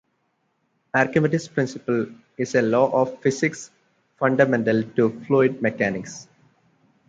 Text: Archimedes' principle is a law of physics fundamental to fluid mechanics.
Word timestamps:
Archimedes' 0.95 1.47
principle 1.47 2.07
is 2.35 2.55
a 2.55 2.61
law 2.63 2.89
of 2.89 3.21
physics 3.21 3.69
fundamental 4.17 4.81
to 4.95 5.11
fluid 5.27 5.61
mechanics. 5.61 6.27